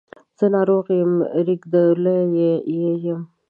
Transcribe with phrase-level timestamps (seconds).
[0.37, 1.13] زه ناروغ یم
[1.47, 2.57] ریږدولی یې
[3.05, 3.21] یم